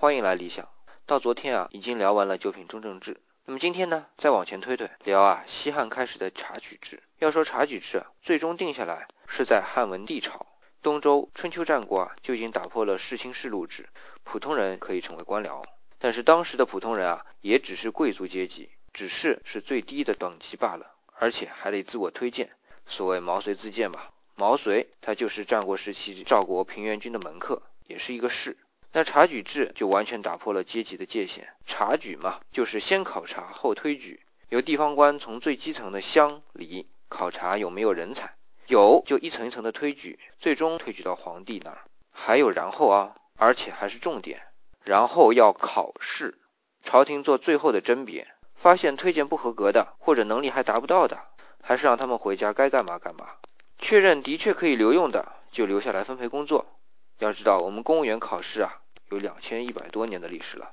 [0.00, 0.66] 欢迎来理想。
[1.04, 3.20] 到昨天啊，已经聊完了九品中正制。
[3.44, 7.02] 那么今天呢，再往前推推，聊啊西汉开始的察举制。
[7.18, 10.46] 要说察举制啊，最终定下来是在汉文帝朝，
[10.80, 13.90] 东周春秋战国啊，就已经打破了世卿世禄制，
[14.24, 15.62] 普通人可以成为官僚。
[15.98, 22.48] 但是当时的普通人啊，也只是贵族阶级，只是是最低的等级罢了，而且还得自我推荐，
[22.86, 24.12] 所谓毛遂自荐吧。
[24.34, 28.56] 毛遂他就是战国时期赵国平原君的门客，也是一个士。
[28.92, 31.48] 那察举制就完全打破了阶级的界限。
[31.66, 38.34] 察举嘛，就是先考察后推举，由地方官从最基层的乡里考察有没有人才，
[38.66, 41.78] 有就一层一层的推举，最终推举到皇帝那儿。
[42.12, 44.42] 还有然后啊，而且还是重点。
[44.84, 46.38] 然后要考试，
[46.82, 48.26] 朝廷做最后的甄别，
[48.56, 51.20] 发现推荐不合格的，或者能力还达不到的，
[51.62, 53.28] 还是让他们回家该干嘛干嘛。
[53.78, 56.66] 确认的确可以留用的，就留下来分配工作。
[57.18, 58.79] 要知道，我们公务员考试啊，
[59.10, 60.68] 有两千一百多年的历史了。